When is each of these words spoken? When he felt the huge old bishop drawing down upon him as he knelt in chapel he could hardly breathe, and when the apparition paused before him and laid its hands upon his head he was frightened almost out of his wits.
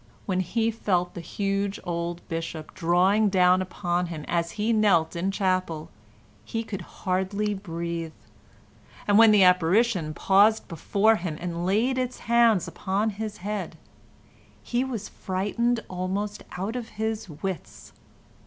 When 0.25 0.39
he 0.39 0.71
felt 0.71 1.13
the 1.13 1.21
huge 1.21 1.79
old 1.83 2.27
bishop 2.27 2.73
drawing 2.73 3.29
down 3.29 3.61
upon 3.61 4.07
him 4.07 4.25
as 4.27 4.53
he 4.53 4.73
knelt 4.73 5.15
in 5.15 5.29
chapel 5.29 5.91
he 6.43 6.63
could 6.63 6.81
hardly 6.81 7.53
breathe, 7.53 8.13
and 9.07 9.19
when 9.19 9.29
the 9.29 9.43
apparition 9.43 10.15
paused 10.15 10.67
before 10.67 11.17
him 11.17 11.37
and 11.39 11.67
laid 11.67 11.99
its 11.99 12.21
hands 12.21 12.67
upon 12.67 13.11
his 13.11 13.37
head 13.45 13.77
he 14.63 14.83
was 14.83 15.07
frightened 15.07 15.81
almost 15.87 16.41
out 16.57 16.75
of 16.75 16.89
his 16.97 17.29
wits. 17.43 17.93